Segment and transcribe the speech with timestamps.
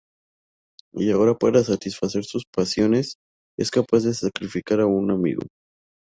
[0.93, 3.17] Y ahora para satisfacer sus pasiones
[3.55, 5.43] es capaz de sacrificar a un amigo.